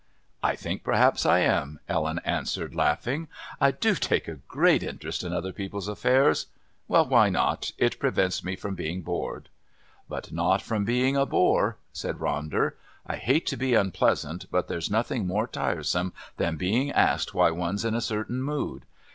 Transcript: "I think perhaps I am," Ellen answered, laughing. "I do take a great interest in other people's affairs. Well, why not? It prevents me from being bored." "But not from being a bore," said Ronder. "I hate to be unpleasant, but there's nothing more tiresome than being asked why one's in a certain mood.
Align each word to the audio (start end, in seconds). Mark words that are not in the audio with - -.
"I 0.41 0.55
think 0.55 0.83
perhaps 0.83 1.27
I 1.27 1.41
am," 1.41 1.79
Ellen 1.87 2.21
answered, 2.25 2.73
laughing. 2.73 3.27
"I 3.59 3.69
do 3.69 3.93
take 3.93 4.27
a 4.27 4.39
great 4.47 4.81
interest 4.81 5.23
in 5.23 5.31
other 5.31 5.53
people's 5.53 5.87
affairs. 5.87 6.47
Well, 6.87 7.05
why 7.05 7.29
not? 7.29 7.71
It 7.77 7.99
prevents 7.99 8.43
me 8.43 8.55
from 8.55 8.73
being 8.73 9.03
bored." 9.03 9.47
"But 10.09 10.31
not 10.31 10.63
from 10.63 10.85
being 10.85 11.15
a 11.15 11.27
bore," 11.27 11.77
said 11.93 12.15
Ronder. 12.17 12.73
"I 13.05 13.17
hate 13.17 13.45
to 13.45 13.57
be 13.57 13.75
unpleasant, 13.75 14.47
but 14.49 14.67
there's 14.67 14.89
nothing 14.89 15.27
more 15.27 15.45
tiresome 15.45 16.13
than 16.37 16.55
being 16.55 16.89
asked 16.91 17.35
why 17.35 17.51
one's 17.51 17.85
in 17.85 17.93
a 17.93 18.01
certain 18.01 18.41
mood. 18.41 18.85